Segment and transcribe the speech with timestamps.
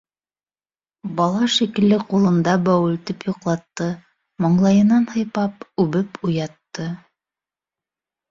[1.17, 3.89] Бала шикелле ҡулында бәүелтеп йоҡлатты,
[4.45, 6.89] маңлайынан һыйпап, үбеп уятты...